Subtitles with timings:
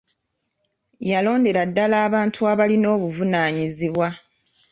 [1.09, 4.07] Yalondera ddala abantu abalina obuvunaanyizibwa.